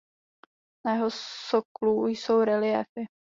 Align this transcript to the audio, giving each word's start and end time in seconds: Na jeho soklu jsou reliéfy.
Na 0.87 0.93
jeho 0.93 1.09
soklu 1.09 2.07
jsou 2.07 2.39
reliéfy. 2.43 3.05